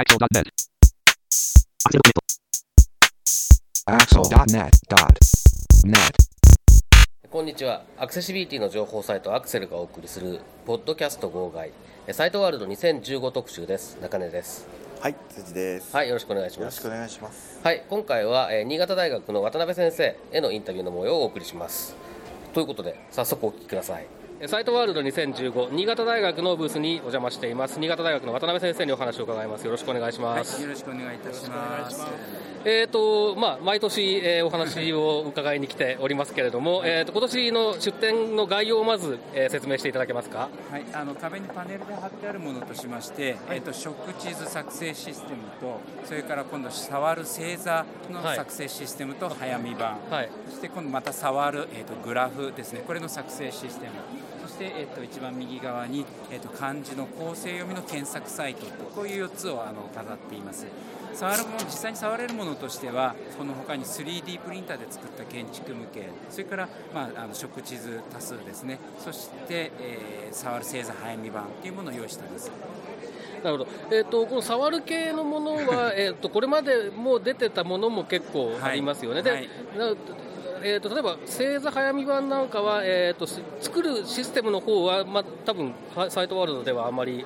[0.00, 0.48] Axel.net.
[3.84, 4.70] Axel.net.net.
[7.30, 7.82] こんにちは。
[7.98, 11.72] アクセシビリティの情報サイトアクセルがお送りする、ポッドキャスト号外、
[12.06, 13.98] えサイトワールド2015特集です。
[14.00, 14.66] 中根です。
[15.00, 15.94] はい、辻です。
[15.94, 16.88] はい、よろしくお願いしますよろしく。
[16.88, 17.60] お願いします。
[17.62, 21.94] はい、今回は、えー新潟大学の渡辺先生へのインタビューの模様をお送りします。
[22.54, 24.06] ということで、早速お聞きください。
[24.42, 32.06] えサイトワールド2015新潟大学のブースにお邪魔しています新潟大学の渡辺先生にお話を伺いますよろしくお願いします、よろしくお願いいたします。
[32.64, 40.48] えーとまあ、毎年、えーお話を伺いに来ておりますけれども、えー、と今年の出展の概要をまず、えー説明していただけますか？
[40.70, 52.82] はい、あの壁にパネルで貼ってあるものとしまして、えっ、とショック地図作成システムと、それから今度触る星座のはい作成システムと早見版、はいそして今度また触るえっ、とグラフですね。
[52.86, 53.92] これの作成システム。
[54.60, 60.66] そして、えっと一番右側に、えっと漢字の構成読みの検索サイトとこういう4つをあの飾っています。
[61.14, 68.78] 触るもの実際に触れるものとしてはこの他に 3D プリンターで作った建築向けそれから、まあ、あの食地図多数ですね。
[68.98, 72.52] そして、えー触る星座早見版というものを用意しています。
[73.42, 79.48] なるほど、えー、とこの触る系のものは、 えー、とこれまでもう出てたものも結構ありますよね、ではい。
[79.76, 79.94] な
[80.62, 83.26] えー、と例えば星座早見版なんかは、えー、と
[83.60, 85.72] 作るシステムの方は、まあ多分
[86.10, 87.24] サイトワールドではあまり、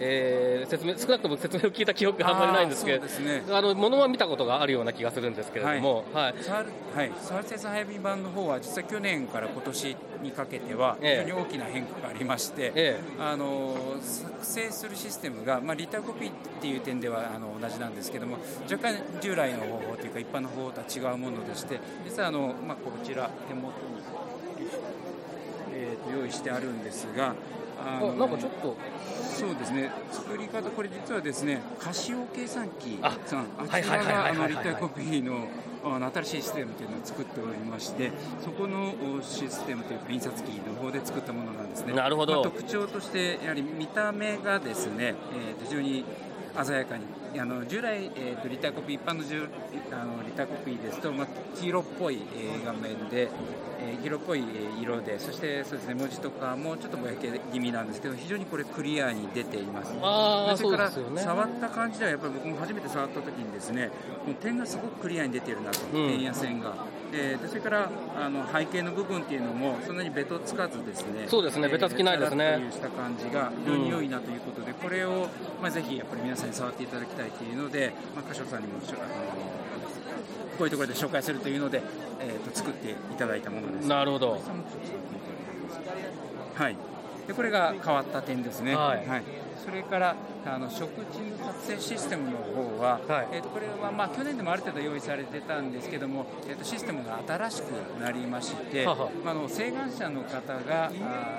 [0.00, 3.44] えー説明少なくとも説明を聞いた記憶があんまりないんですけど、ね。
[3.50, 6.34] あのものは見たことがあるような気がするんですけれども、はい。
[6.42, 11.24] 触るはい、触る星座早見版の方は実際去年から今年にかけては非え。
[11.24, 18.38] え常に大きな変化がありまして、えあの作成するシステムが、まあ、リターコピーっていう点ではあの同じなんですけども
[18.70, 24.02] 若干従来の方法というか一般の方法とは違うものでして実はあの、まあ、こちら手元に、
[25.74, 27.34] えーと用意してあるんですが
[27.78, 28.76] ああなんかちょっと。
[29.36, 29.90] そうですね。
[30.10, 35.46] 作り方これ実はですねカシオ計算機あさんあはいちらがあのリターコピーの
[35.84, 38.10] あの新しいシステムというのを作っておりまして
[38.42, 41.92] そこのおシステムというか印刷機の方で作ったものなんですね。
[41.92, 42.34] なるほど。
[42.34, 46.04] まあ特徴としてやはり見た目がですね、えーと非常に
[46.64, 47.04] 鮮やかに
[47.40, 49.48] あの従来、えーとリターコピー一般のじゅ
[49.92, 51.26] あのリターコピーですと、まあ、
[51.58, 53.28] 黄色っぽい、えー画面で、
[53.80, 59.94] えー黄色っぽいえー色でそしてそうですね文字とかもちょっとぼやけ気味なんですけど非常にこれクリアに出ています。
[60.02, 63.90] あーそれからね触った感じではやっぱり僕も初めて触った時にですね
[64.24, 66.08] この点がすごくクリアに出ているなと、うん。
[66.08, 66.74] 点や線が、
[67.12, 71.26] えーでそれからあの背景の部分っていうのもそんなにベトつかずですね。
[71.28, 72.68] そうですねベタつきないですね。
[72.70, 75.28] した感じが非常に良いなということで、これを、
[75.60, 78.86] まあ、ぜひやっぱり皆さんに触っていただきたいというので、まあ、歌唱さんにもあの
[80.58, 81.82] こういうところで紹介するというので、
[82.20, 83.88] えー、と作っていただいたものです。
[83.88, 84.40] なるほど。
[86.54, 86.76] はい、
[87.26, 90.14] でこれが変わった点ですね、はいそれから
[90.46, 93.28] あの食地作成システムの方は、はい。
[93.32, 99.10] えー、とこれは、まあ、去年でもある程度用意されてたんですけども、えー、とシステムが新しくなりまして、はは。
[99.24, 100.90] まあ、あの請願者の方があ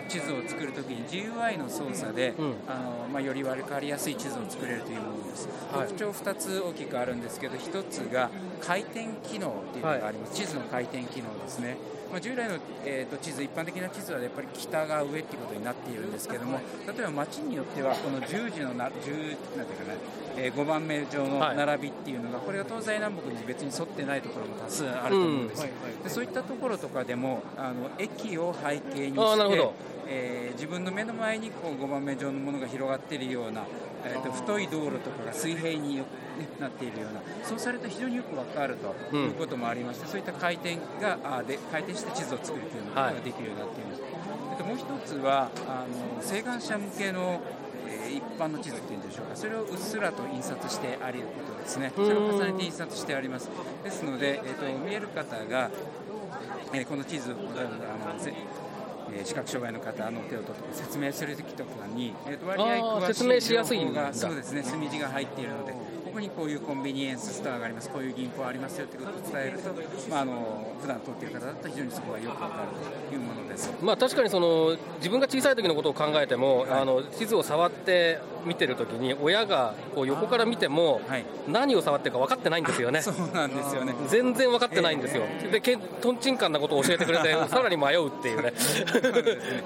[0.05, 2.55] ー地図を作るときに GUI の操作で、うん。
[2.67, 5.87] あのまあ、より分かりやすい地図を作れるというものです、はい。
[5.87, 8.29] 特徴2つ大きくあるんですけど1つが
[8.59, 11.77] 回転機能っていうのがあります、地図の回転機能ですね
[12.11, 19.93] まあ、従来の、えー、と地図、一般的な地図はやっぱり北が上っていうことになっているんですけども、例えば街によっては、この十字のな十なんていうかな、
[20.37, 21.57] えー、5番目上のはい。
[21.57, 29.71] 並びっていうのが、これが東西南北に別に沿ってないところも多数あると思うんです、うんでそういったところとかでも、あの駅を背景にして
[30.09, 33.61] えー自分の目の前にこう5番目上のものが広がっているような、
[34.09, 36.03] えー、と太い道路とかが水平によ、
[36.37, 38.77] ね、なっているような、そうされると非常によくわかる
[39.11, 44.01] ということもありまして、そういった回転があーで回転して地図を作るというのができるようになっています。
[44.51, 45.85] えっともう一つはあ
[46.17, 47.41] の請願者向けの、
[47.87, 49.35] えー一般の地図っていうんでしょうか。
[49.35, 51.91] それをうっすらと印刷してありることですね。
[51.95, 53.49] それを重ねて印刷してあります。
[53.83, 55.69] ですので、えっと見える方が、
[56.73, 58.33] えーこの地図あのぜ
[59.13, 65.73] えー視覚障害の方の手を取って説明するときとかに、えーと割合詳しい説明しやすいがそうですね墨字が入っているので
[66.07, 67.89] ここにこういうコンビニエンスストアがあります。
[67.89, 69.73] こういう銀行ありますよということを伝えると、
[70.09, 72.67] まあ、あの普段通っている方だと非常にそこがよくわかる
[73.09, 73.71] というものです。
[73.81, 81.25] まあ、確かにその自分が小さい時のことを考えても、あの地図を触って見てる時に親がこう横から見てもはい。
[81.47, 83.01] 何を触ってるか分かってないんですよね。
[83.03, 83.93] そうなんですよね。
[84.07, 88.53] 全然分かってないんですよ、でけとんちんかんなことを教えてくれて さらに迷うっていうね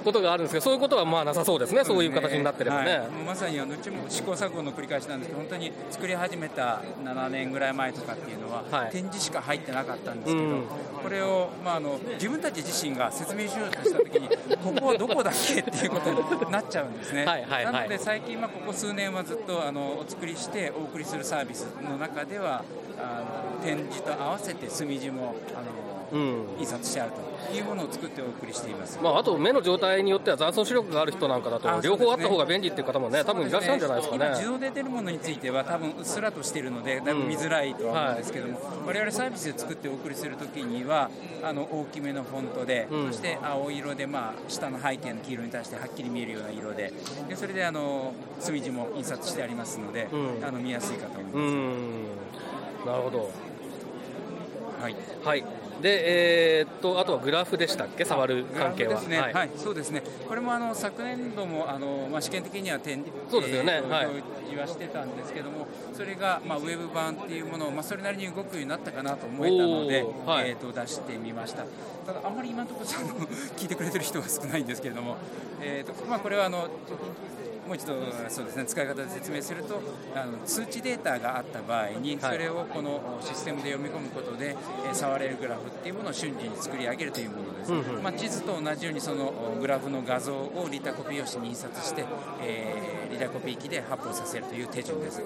[0.04, 1.84] ことがあるんですけどそういうことはまあなさそうですね。
[1.84, 2.92] そういう形になってればね。
[2.92, 3.08] はい。
[3.26, 8.92] まさにあのうちも試行錯誤の繰り返しなんですけど本当に作り始めめた7年ぐらい前とかっていうのは、はい。
[8.92, 10.64] 展示しか入ってなかったんですけど、うん。
[11.04, 14.28] これを、まあ、あの自分たち自身が説明しようとしたときに
[14.58, 17.26] ここはどこだっけっていうことになっちゃうんですね。
[17.26, 17.74] はいはいはい。
[17.74, 22.64] なので最近、まあ、ここ数年はずっとあのお作りしてお送りするサービスの中では
[23.00, 23.24] あ
[23.60, 25.36] の展示と合わせて墨地も
[26.12, 26.24] あの、う
[26.58, 26.60] ん。
[26.60, 29.00] 印刷してあるというものを作ってお送りしています。
[29.02, 34.48] まあ、あと目の状態によっては残存視力がある人なんかだあと両方あった方が便利っていう方もね多分いらっしゃるんじゃないですか今自ね。
[34.48, 41.10] 動で出るものについては多分うっすらとしているのでだいぶ見づらいとは思うんですけども、我々サービスで作ってお送りするときには
[41.44, 43.08] あの大きめのフォントで、うん。
[43.08, 46.94] そして青色で、まあ、下の背景の黄色に対してはっきり見えるような色で
[47.28, 50.46] でそれであの墨地も印刷してありますので、うん。
[50.46, 52.04] あの見やすいかと思いまうん。
[52.86, 53.51] なるほど。
[54.82, 54.84] す。
[54.84, 54.96] はい。
[55.24, 55.44] はい。
[55.82, 58.06] で、えーっとあとはグラフでしたっけ？
[58.06, 58.96] 触る関係は。
[58.96, 59.48] ですね、ははい。
[59.48, 63.74] い、そうですね、これもあの昨年度もあの、まあ、試験的には展示そうですよね。
[63.78, 64.06] えーとはい。
[64.06, 70.50] 表示はしてたんですけども、それが、まあ、ウェブ版っていうものを、まあ、それなりに動くようになったかなと思えたので、はい。
[70.50, 71.64] えー、と出してみました。
[72.06, 73.26] ただ、あんまり今のところあの
[73.58, 75.16] 聞いてくれてる人は少ないんですけれども、
[75.62, 76.68] えーとまあ、これはあの
[77.72, 77.94] もう一度
[78.28, 79.82] そうですね使い方で説明すると
[80.14, 88.04] あの数値データがあった場合にそれをこのシステムで読み込むことで、えー触れるグラフっていうものを瞬時に作り上げるというものです、うんうん。
[88.04, 92.04] まあ、地図と同じようにそのグラフの画像をリタコピー用紙に印刷して、
[92.44, 95.22] えーリタコピー機で発表させるという手順です。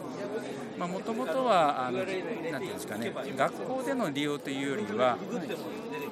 [0.77, 5.17] もともとはあのなんていうんですかね学校での利用というよりは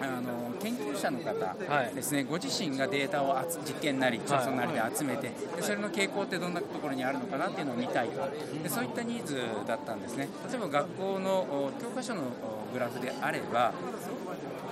[0.01, 1.95] あの研究者の方はい。
[1.95, 8.21] ですね、ご自身がデータを集実験なり調査なりで集めて、でそれの傾向ってどんなところにあるのかなっていうのを見たいと。
[8.61, 10.27] でそういったニーズだったんですね。
[10.49, 13.73] 例えば学校のお教科書のおグラフであれば、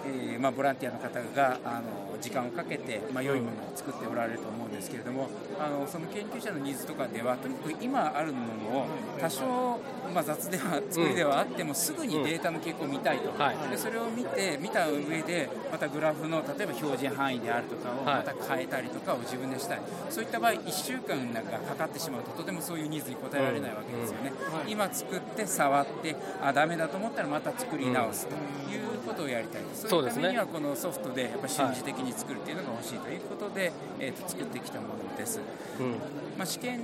[0.06, 8.40] えーまあ、ボランティアの方があの時間をかけて、まあ、良いものを作っておられると思うんですけれどもあのその研究者のニーズとかではとにかく今あるも
[8.72, 8.86] のを
[9.20, 9.80] 多少、
[10.14, 13.70] まあ、雑では作りではあっても、すぐにデータの傾向を見たいと、はい。
[13.70, 18.16] でそれを見て見た上でまたグラフの例えば表示範囲であるとかをはい。
[18.18, 24.34] また変えたりとかを自分でしたい、そういった場合1週間なんかかかってしまうととてもそういうニーズに応えられないわけですよね、
[24.68, 28.36] 今作って触ってあダメだと思ったらまた作り直すと
[28.72, 29.62] いうことをやりたい。
[29.64, 35.42] です、そういうためにはこのソフトでやっぱ瞬時的に作るっていうのが欲しいということで、えー、と作ってきたものです。
[35.80, 35.92] うん。
[36.38, 36.80] まあ、試験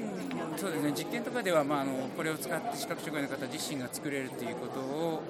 [0.58, 0.92] そうですね。
[0.92, 5.24] 実験とかでは、まあ、あのこれを使って視覚障害の方自身が作れるということを、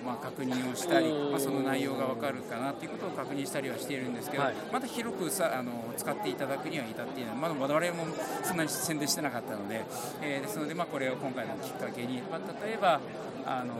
[0.00, 4.54] おまあ、確認をしたり、まあ、その内容が分かるかなということを確認したりはしているんですけど、はい。
[4.72, 8.08] まだ広くさあの使っていただくには至っていない、まだ我々も
[8.42, 9.84] そんなに宣伝してなかったので、
[10.22, 13.00] えーですので、まあ、これを今回のきっかけに、まあ、例えば
[13.44, 13.74] あの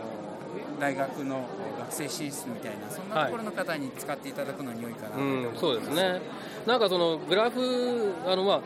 [0.81, 1.47] 大学の
[1.79, 6.21] 学生進出みたいなそんなところの方に使っていただくのに良いかなとうん、そうですね、
[6.67, 8.61] なんかそのグラフ、あのまあ、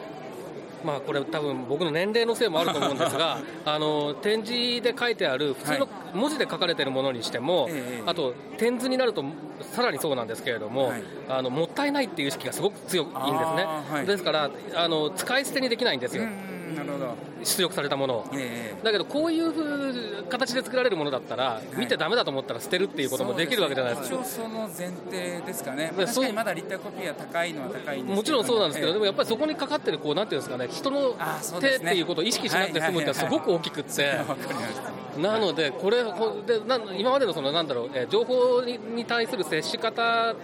[0.84, 9.25] まあ、これ、多分僕の年齢のせいもあると思うんですが、 あの展示で書いてある普通の文字で書かれているものにしても、ええあと点図になると
[9.61, 11.02] さらにそうなんですけれども、はい。
[11.29, 14.06] あのもったいないっていう意識がすごく強いんですね、はい。
[14.06, 18.26] ですからあの使い捨てにできないんですよ、うんなるほど、出力されたものを。
[18.34, 24.16] ええだけど、こういう風形で作られるものだったら、見てダメだと思ったら捨てるっていうこともできるわけじゃないですか。
[24.16, 31.16] 一応その前提ですかね、確かにまだ立体コピーは高いのは高いもちろんそうなんですけど、ええでもやっぱりそこにかかってる、こうなんていうんですかね、人の
[31.60, 34.12] 手っていうことを意識しなくて済むってすごく大きくって、
[35.19, 40.34] なので、これこでな今までのそのなんだろう、えー情報にに対する接し方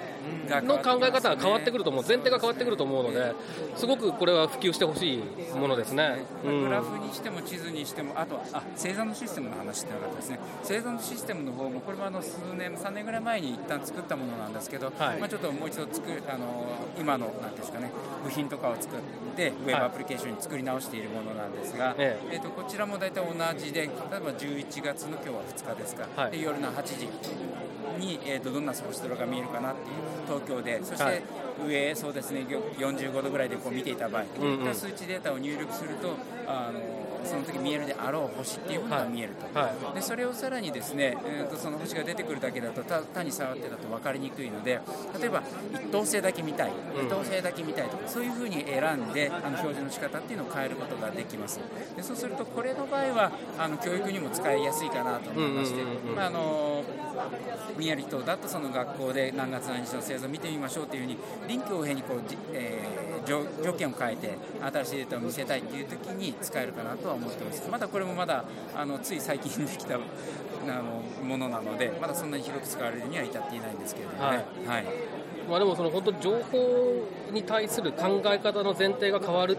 [0.49, 3.35] の考え方が変わってくると思う、前提が変わってくると思うので、
[3.77, 5.23] すごくこれは普及してほしい
[5.57, 6.25] ものですね。
[6.45, 6.65] うん。
[6.65, 15.19] グラフにしても地図にしても、あとはあ星座のシステムの話ってなかったですね、星座のシステムの方も、これはあの数年、3年ぐらい前に一旦作ったものなんですけど、はい。
[15.19, 16.67] まあ、ちょっともう一度作るあの
[16.99, 17.91] 今のなんですかね、
[18.25, 19.01] 部品とかを作っ
[19.37, 22.37] て、ウェブはいアプリケーションに作り直しているものなんですが、ええ。
[22.39, 23.89] ー、とこちらも大体同じで、例え
[24.21, 26.31] ば11月の今日は2日ですか、はい。
[26.33, 27.09] で夜の8時
[27.99, 29.97] に、えー、とどんな星空が見えるかなっていう、
[30.27, 31.23] 東京で、そして、はい。
[31.67, 32.47] 上、そうですね、
[32.79, 34.67] 45度ぐらいでこう見ていた場合、こうんうん。
[34.67, 36.81] た数値データを入力すると、あの
[37.29, 44.81] その時見えるであろう星っていうものが見えると、はでそれをさらにですね、えー、とその星が出てくるだけだとた単に触ってだと分かりにくいので
[45.21, 45.43] 例えば
[45.73, 47.05] 一等星だけ見たいうん。
[47.05, 51.61] 二等星だけ見たいとか、そういうふうに選んであの表示の仕方っていうのを変えることができます。
[51.97, 56.78] でそうするとこれの場合はあの教育にも使いやすいかなと思いまして、うんうんうんうんまああの
[57.77, 61.19] 見える人だとその学校で何月何日の製造を見てみましょうというふうに
[61.49, 67.69] 臨機応変にこうじ、えー条条件を変えて新しいデータを見せたいという時に使えるかなとは思っています。
[67.71, 68.45] まだこれもまだ
[68.75, 74.85] あのつい最近できたあのものなのでまだそんなに広く使われるには至っていないんですけれどもね、はい。
[75.49, 79.57] まあ、でもその本当情報に対する考え方の前提が変わる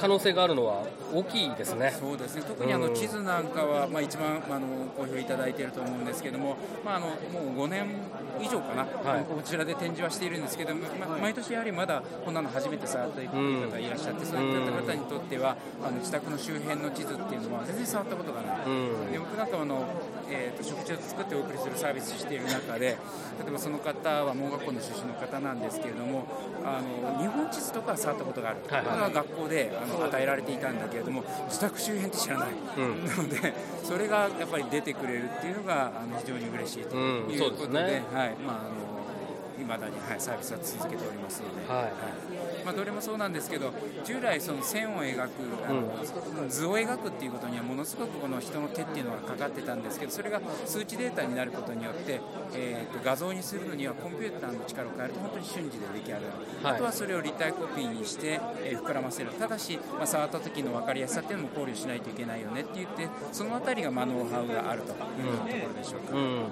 [0.00, 1.94] 可能性があるのは大きいですね。
[2.00, 2.42] そうですね。
[2.48, 7.86] 特にあの地図なんかは、まあ、一番あの好評いただいていると思うんですけども、まあ、あのもう5年
[8.40, 19.84] 以上かな、はい、こちらで展示はしているんですけど、ま、毎年やはりまだこんなの初めて触った方がいらっしゃって、そういった方にとってはあの自宅の周辺の地図っていうのは全然触ったことがない、で僕なんかあの、
[20.30, 22.94] えーと、食事を作ってお送りするサービスしている中で例
[23.48, 26.26] えばその方は盲学校の出身の方なんですけれども
[26.64, 38.36] あの日本地図とかは触ったことがある、はいはい、は学校であの与えられていたんだけれども自宅周辺って知らない、うん、なのでそれがやっぱり出てくれるっていうのがあの非常に嬉しいということで,、はい。
[38.44, 38.90] まああの
[39.58, 41.82] 未だに、はい、サービスは続けておりますので、はい。
[41.84, 41.92] はい
[42.64, 43.72] まあ、どれもそうなんですけど
[44.04, 45.28] 従来その線を描く
[45.68, 52.20] あの、うん、図を描くっていうことにはものすごくこの人の手っていうのがかかってたんですけどそれが数値データになることによって、
[52.54, 56.24] えーと、画像にするのにはコンピューターの力を変えると本当に瞬時で出来上がる、
[56.62, 59.30] はい、あとはそれを立体コピーにして、えー、膨らませる。
[59.30, 66.44] ただし、まあ、触った時の分かりやすさっていうのも考慮しないといけないよねって言ってその辺りが、まあ、ノウハウがあるというところでしょうか、うんうんうん、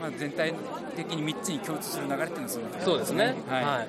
[0.00, 0.54] まあ、全体
[0.96, 3.88] 的に3つに共通する流れっていうのはそんなそうですね、はい、はい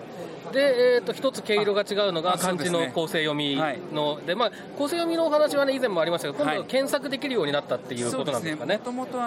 [0.51, 3.55] で、えーと、一つ毛色が違うのが漢字の構成読み
[3.93, 8.77] ので、まあ、構成読みのお話は、ね、以前もありましたが今度検索できるようになったっていうことなんですかね。
[8.77, 9.17] もともと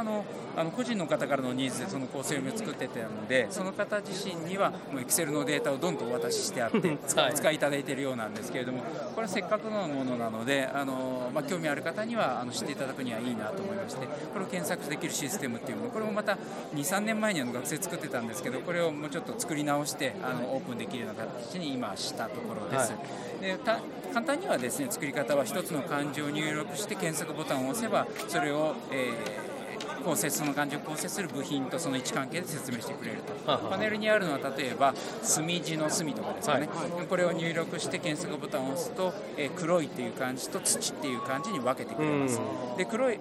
[0.57, 8.83] あの個人の方からのニーズでその構成を作ってたのでその方自身にはもうエクセルのデータをどんどんお渡ししてあって、はい、使いいただいているようなんですけれども
[9.15, 16.39] これはせっかくのものなのであの、まあ、興味ある方にはあの知っていただくにはいいなと思いましてこれを検索できるシステムっていうのこれもまた
[16.75, 22.93] 23年前にあの学生作ってたんですけどこれをもうちょっと作り直してあのオープンできるような形に今したところです。
[22.93, 22.99] は
[23.39, 23.59] い、で
[24.15, 29.46] 簡単にはですね作り方は1つの漢字を入力して検索ボタンを押せばそれを、えー
[30.07, 33.33] 構成その漢字を構成する部品とその位置関係で説明してくれると。
[33.45, 42.41] パネルにあるのは例えば墨字の墨とかですかね、はい、これを入力して検索ボタンを押すと、えー、黒いっていう漢字と土っていう漢字に分けてくれます。
[42.79, 43.19] で黒い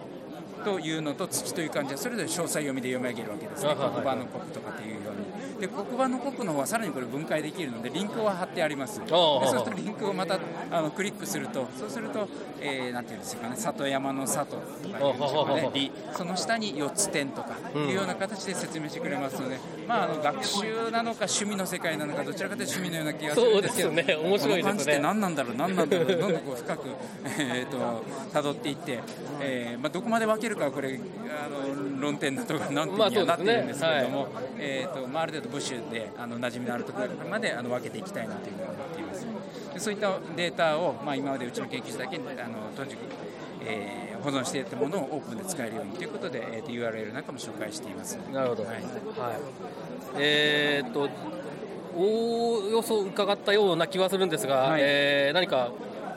[0.64, 3.76] というのと土という漢字はそれぞれ詳細読みで読み上げるわけですね。
[3.76, 5.15] 黒板の国とかっていうように
[5.60, 9.00] で黒板の国の方はさらにこれ分解できるのでリンクは貼ってあります。
[9.00, 10.40] でそうするとリンクをまた
[10.72, 12.28] あのクリックするとそうすると、
[12.60, 19.58] えー、なんていうんですかね里山の里とかいうでしょうかねその下に4つ点とかいうような形で説明してくれますので、
[19.88, 24.16] まあ、あの学習なのか趣味の世界なのかどちらかというと趣味のような気がするんですけどそうですね。
[24.16, 24.50] 面白いですね。
[24.50, 25.56] この感じって何なんだろう？
[25.56, 26.08] 何なんだろう？
[26.08, 26.90] どんどんこう深く、
[27.40, 29.00] えーと、辿っていって、
[29.42, 34.46] えーまあ、どこまで分けるかはこれあの論点だとか何点にはなってるんですけれども、まあね。
[34.46, 39.26] はい、えーとまあ、ある程度ブッシュであの馴染みのあるところまであの分けていきたいなというふうに思っています。
[39.74, 42.98] でそういったデータを、まあ、今までうちの研究所だけあの閉じ
[43.68, 48.16] えー、保存していたものをオープンで使えるようにということで、えー、と URL なんかも紹介しています。
[48.32, 48.74] なるほど、はい。
[48.76, 48.84] はい、
[50.18, 51.10] えー、っと
[51.96, 55.72] おおよそ伺ったような気はするんですが、はい、えー、何か、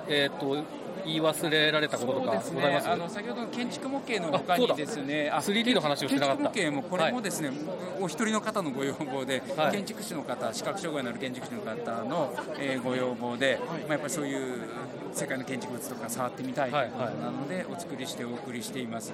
[0.09, 0.63] えー、っと
[1.09, 6.51] 言い忘れられたこととかございます、ね、あの先ほどの建築模型の他にですねあ 3D の話をしてなかった。
[6.51, 7.59] 建築模型もこれもですね、はい、
[8.01, 14.69] お一人の方のご要望で、はい、建築士の方視覚障害のある建築士の方の、えー、ご要望で、まあ、やっぱりそういう
[15.13, 19.13] 世界の建築物とか触ってみたいということなので、お作りしてお送りしています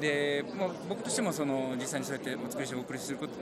[0.00, 3.32] でまあ僕としてもその実際にそうやってお作りしてお送りすること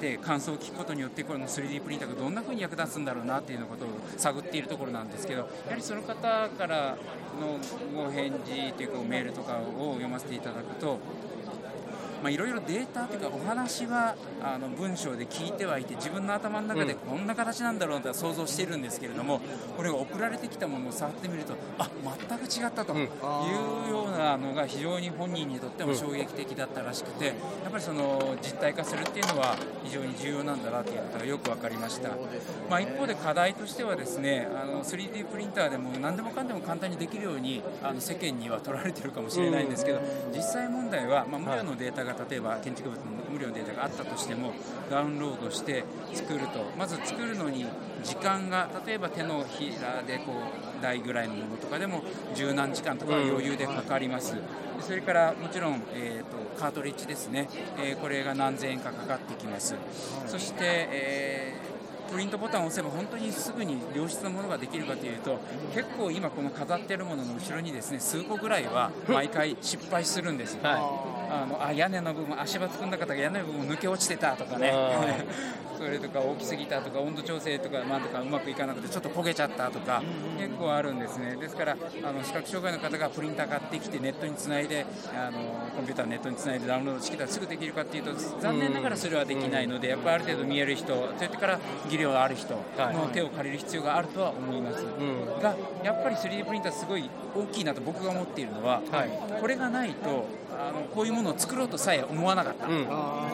[0.00, 6.96] で感想を聞くことによってこの 3D プリンターがどんなふうに役立つんだろうなっていうのことを探っているところなんですけどやはりその方から
[7.40, 7.58] の
[7.94, 10.98] ご返事というかメールとかを読ませていただくと
[12.22, 19.40] まあ、いろいろデータというかお話はあの文章で聞いてはいて自分の頭の中でこんな形なんだろうと想像しているんですけれども
[19.76, 21.88] これが送られてきたものを触ってみるとあ
[22.28, 23.08] 全く違ったという
[23.90, 27.32] ようなのが非常に本人にとっても衝撃的だったらしくてや
[27.68, 32.10] っぱりその実体化するっていうのは非常に重要なんだなということがよく分かりました、
[32.70, 40.00] まあ、一方で課題としてはですねあの 3D プリンターでも何でもかんでも簡単にできるようにあの世間には取られてるかもしれないんですけど
[40.34, 44.52] 実際問題は、まあ、無料のデータがが例えば建築物の無料のデータがあったとしても
[44.90, 45.84] ダウンロードして
[46.14, 47.66] 作るとまず作るのに
[48.02, 50.32] 時間が例えば手のひらでこ
[50.78, 52.02] う台ぐらいのものとかでも
[52.34, 54.36] 十何時間とか余裕でかかります、
[54.80, 57.48] それからもちろん、えーと、カートリッジですね、
[57.78, 59.74] えー、これが何千円かかかってきます。
[60.26, 61.76] そして、えー
[62.10, 65.38] プリントボタンを押せば本当にすぐに良質なものができるかというと
[65.74, 70.78] 結構今この飾っているものの後ろにですね数個ぐらいは毎回失敗するんですよ、は
[71.12, 71.15] い。
[71.30, 74.72] あのあ屋根の部分足場作んなかったら屋根の部分抜け落ちてたとかね。
[75.76, 80.02] それとか大きすぎたとか温度調整とかなんとかうまくいかなくてちょっと焦げちゃったとか
[80.38, 81.36] 結構あるんですね。
[81.36, 85.38] ですからあの視覚障害の方がプリンター買ってきてネットにつないであの
[85.76, 91.58] コンピューターネットにつないでダウンロードしてきたらすぐできるかっていうと残念ながらそれはできないのでやっぱりある程度見える人それから
[91.90, 94.84] 技量がある人の手を借りる必要があるとは思います、
[95.42, 98.80] がやっぱり 3D プリンターすごい大きいなと僕が思っているのは、
[99.40, 100.26] これがないと
[100.58, 102.86] あのこういうものを作ろうとさえ思わなかった、うん、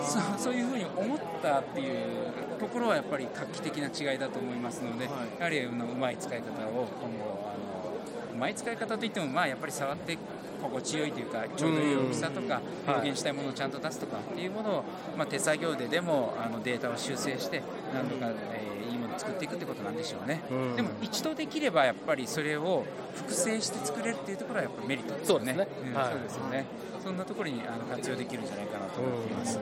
[0.04, 10.18] そそういうふうに思ったっていうところはやっぱり画期的な違いだと思いますので、はい、やはりうまい使い方を今後あのうまい使い方といってもまあやっぱり触って
[10.62, 14.84] 心地よいというかちょうどいい大きさとか表現したいものをちゃんと出すとかっていうものを、
[15.16, 17.62] まあ、手作業ででもあのデータを修正して
[17.92, 25.54] 何度か、えー、作っていくってことなんでしょうね、うん、でも一度できればやっぱりそれを複製して作れるっていうところはやっぱメリットですよね。
[25.54, 26.64] そうですね、うんはい、そうですよね。
[27.02, 29.58] そんなところにあの活用できるんじゃないかなと思っています。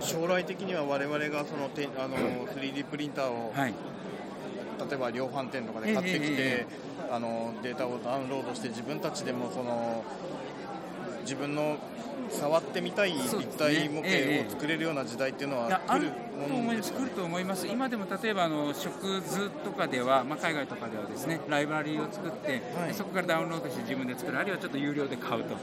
[0.00, 3.74] 将来的には我々がそのてあの 3D プリンターを、はい、
[4.90, 10.04] 例えば量販店とかで買ってきて、えー、あのデータをダウンロードして自分たちでもその
[11.22, 11.76] 自分の
[12.30, 17.66] 触ってみたい立体模型を作れるような時代っていうのは来ると思います来ると思います。
[17.66, 25.54] 今でも例えばあの食図とかでは、まあ、海外とかではですねライブラリーを作って、はい、そこからダウンロードして自分で作るあるいはちょっと有料で買うとい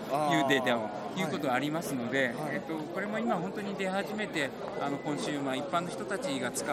[0.42, 1.24] うデータをい。
[1.24, 4.50] うことはありますので、はい、えっと、これも今本当に出始めて
[4.82, 6.66] あのコンシューマー一般の人たちが使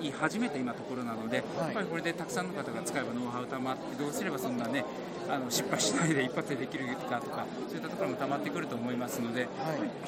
[0.00, 4.84] い始めた今ところなので、はい、やっぱりこれでたくさんの方が使えばノウハウたまってどうすればそんなね
[5.30, 9.48] あの失敗しないで一発でできるかとかそういったところもたまってくると思いますので、はい、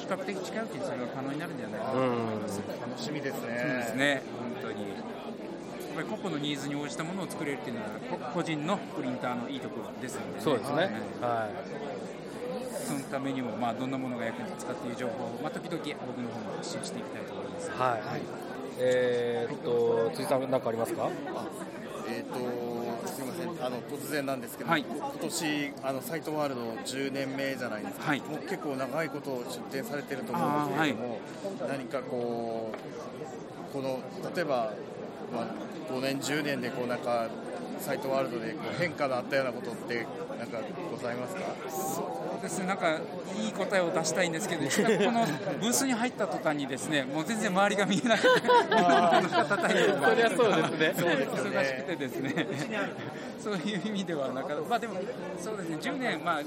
[0.01, 2.61] 比較的近いうちにそれが可能になるんじゃないかなと思います。
[2.67, 3.41] 楽しみですね。
[3.41, 4.23] そうですね
[4.61, 10.75] 本当にやっぱり個々のニーズに応じたものを作れるっていうのは個人のプリンターのいいところですので、ね、そうですね。
[11.21, 11.53] はい。
[12.87, 17.69] そのためにもまあどんなものが役に立つかっていう情報をまあ時々僕の方も発信していきたいと思います。
[17.69, 17.79] はい。
[17.91, 18.21] はい、
[18.79, 21.09] えー、っと辻さん何かありますか？
[22.09, 22.80] えー、っと。
[23.63, 31.15] あの突然なんですけど、はい、今年あのサイトワールド10年目じゃないですか、はい、もう結構長いこと出展されてると思うんですけれども、は
[31.67, 33.99] い、何かこうこの
[34.35, 34.73] 例えば、
[35.31, 35.45] まあ、
[35.93, 37.27] 5年10年でこうなんか
[37.81, 40.05] サイトワールドでこう変化のあったようなことって
[40.39, 40.59] なんか
[40.91, 41.41] ございますか？
[41.69, 42.67] そうですね。
[42.67, 42.97] なんか
[43.39, 45.25] いい答えを出したいんですけどこの
[45.59, 51.25] ブースに入った途端にですねもう全然周りが見えなくて そりゃそうですね。
[51.31, 52.47] 忙しくてですね。
[53.41, 54.95] そういう意味ではなかまあでも
[55.41, 55.77] そうですね。
[55.81, 56.41] 10年まあ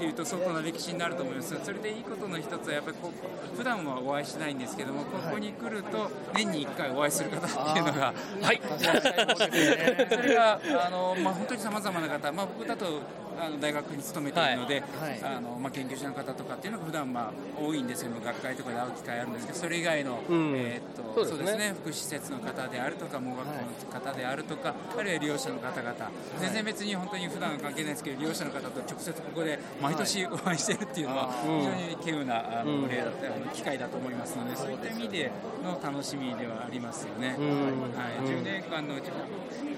[0.00, 1.54] っていうと相当な歴史になると思います。
[1.62, 8.60] それでいいことの一つはやっぱりこう普段はお会いしないんですけどもここに来ると年に1回お会いする方っていうのがはい。
[10.08, 12.86] それがあの、まあ、本当にさまざまな方、まあ、僕だと
[13.40, 25.94] あの大学に勤めているので、はい、あのまあ、研究者の方とかっていうのが普段まあ多いんですけど学会とかで会う機会あるんですけどそれ以外の、うん、えー、っとそうですね、福祉施設の方であるとか盲学校の方であるとか、はい、あるいは利用者の方々、
[26.40, 35.30] 全然別に本当に普段関係ないですけど利用者の方と直接ここで毎年お会いしているっていうのは非常に稀有なあの例だったあの機会だと思いますのでそういった意味で
[35.64, 37.28] の楽しみではありますよね。
[37.30, 37.38] はい、
[38.26, 39.10] 10年間のうち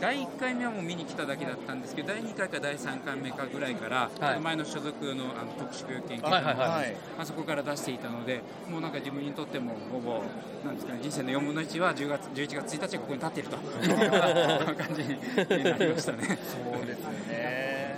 [0.01, 10.23] 第1回目はもう見に来ただけだったんですけど第2回か第3回目かぐらいから、はい、前の所属のあの特殊研究所、はいはいはい、あそこから出していたのでもうなんか自分にとってもほぼ
[10.65, 16.19] なんですか、ね、人生の4分の1は10月11月1日がここに立っているという感じになりましたね。
[16.27, 17.97] そうですね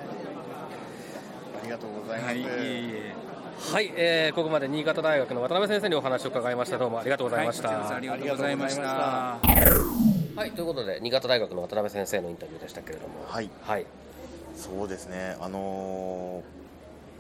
[1.63, 2.27] ありがとうございます。
[2.27, 3.15] はい、いえいえ
[3.73, 6.79] はい、えー、ここまで新潟大学の渡辺先生にお話を伺いました。
[6.79, 7.69] どうもありがとうございました。
[7.69, 8.83] はい、ありがとうございました。
[8.83, 13.87] はい、ということで新潟大学の渡辺先生のインタビューでしたけれども、はい、はい、
[14.57, 15.37] そうですね。
[15.41, 16.43] あの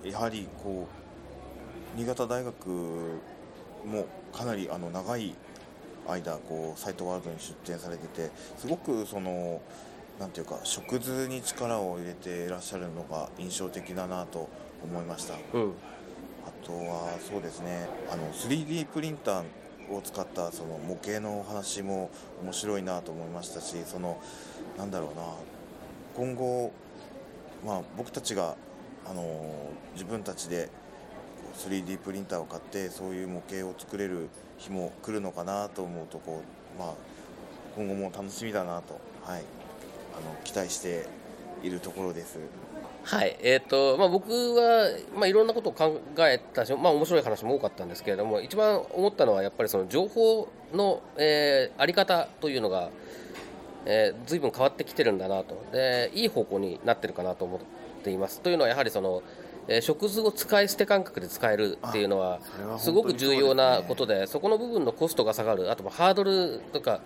[0.02, 0.88] ー、やはりこ
[1.96, 2.68] う新潟大学
[3.84, 5.34] もかなりあの長い
[6.08, 9.60] 間こうサイトワールドに出展されてて、すごくその
[10.18, 14.48] なんていうか食図に力を入れていらっしゃるのが印象的だなと
[14.82, 15.34] 思いました。
[15.52, 15.72] うん
[16.64, 19.44] とはそうですねあの 3D プリンター
[19.90, 22.10] を使ったその模型の話も
[22.42, 24.18] 面白いなと思いましたしその
[24.78, 25.22] なんだろうな
[26.16, 26.72] 今後、
[27.64, 28.56] まあ、僕たちが
[29.06, 30.68] あの自分たちで
[31.56, 36.42] 3D プリンターを買ってそういう模型を作れる日も来るのかなと思うとこ
[36.76, 36.94] う、まあ、
[37.76, 39.44] 今後も楽しみだなと、はい、
[40.16, 41.06] あの期待して
[41.62, 42.38] いるところです。
[43.04, 52.90] はい、えーとまあ、僕は、まあ、いろんなことを考えたし、まあ、面白い話も多かったんですけれども、一番思ったのは、やっぱりその情報の、えー、あり方というのが、
[53.86, 55.62] えー、ずいぶん変わってきてるんだなと。
[55.72, 57.60] で、いい方向になってるかなと思っ
[58.02, 58.40] ています。
[58.40, 59.22] というのは、やはりその、
[59.68, 62.38] えー食図を使い捨て感覚で使えるっていうのは
[62.76, 65.70] すごく重要なことでそこの部分のコストが下がる。
[65.70, 67.00] あとはハードルとか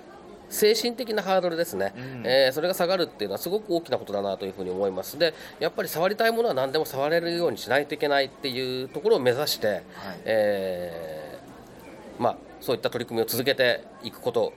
[0.50, 2.22] 精神的なハードルですね、うん。
[2.26, 5.18] えーそれが下がるっていうのはすごく大きなことだなというふうに思います。
[5.18, 9.82] でやっぱり触りたいものは何でも触れるようにしないといけないっていうところを目指して、
[10.24, 14.52] えーまあ、そういった取り組みを続けていくこと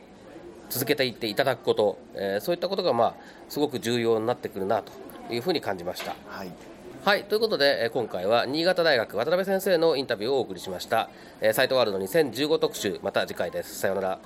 [0.72, 3.16] 続けていっていただくこと、えーそういったことが、まあ、
[3.50, 4.92] すごく重要になってくるなと
[5.34, 6.16] いうふうに感じました。
[6.28, 6.52] はい
[7.04, 11.10] はい、ということで、えー今回は新潟大学渡辺先生のインタビューをお送りしました。
[11.42, 13.78] えーサイトワールド2015特集、また次回です。
[13.78, 14.20] さようなら。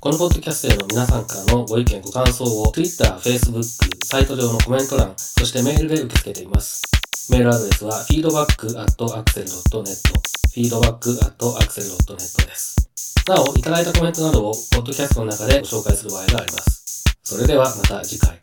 [0.00, 3.62] このポッドキャストへの皆さんからのご意見、ご感想を Twitter、Facebook、
[4.04, 6.82] サイト上のコメント欄、そしてメールで受け付けています。
[7.28, 12.76] メールアドレスは feedback.axel.net feedback.axel.net です。
[13.28, 17.04] なお、いただいたコメントなどをポッドキャストの中でご紹介する場合があります。
[17.22, 18.38] それではまた次回。